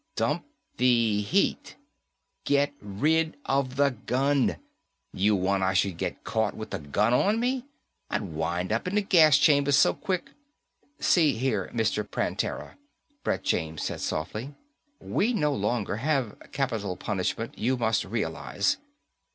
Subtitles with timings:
[0.15, 0.47] "Dump
[0.77, 1.75] the heat?"
[2.43, 4.57] "Get rid of the gun.
[5.13, 7.65] You want I should get caught with the gun on me?
[8.09, 10.31] I'd wind up in the gas chamber so quick"
[10.99, 12.03] "See here, Mr.
[12.03, 12.77] Prantera,"
[13.23, 14.55] Brett James said softly.
[14.99, 18.77] "We no longer have capital punishment, you must realize."